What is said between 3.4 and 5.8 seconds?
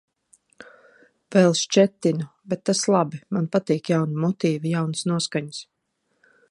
patīk jauni motīvi, jaunas noskaņas.